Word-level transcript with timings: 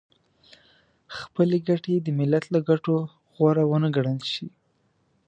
خپلې 1.17 1.57
ګټې 1.67 1.95
د 2.01 2.07
ملت 2.19 2.45
له 2.53 2.59
ګټو 2.69 2.95
غوره 3.35 3.63
ونه 3.67 3.89
ګڼل 3.95 4.19
شي. 4.31 4.47